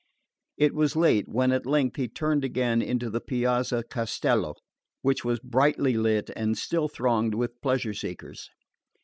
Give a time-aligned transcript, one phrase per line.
[0.57, 4.55] It was late when at length he turned again into the Piazza Castello,
[5.03, 8.49] which was brightly lit and still thronged with pleasure seekers.